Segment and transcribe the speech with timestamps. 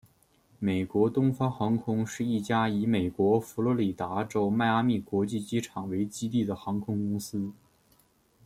[0.57, 7.53] 美国东方航空是一家以美国佛罗里达州迈阿密国际机场为基地的航空公司。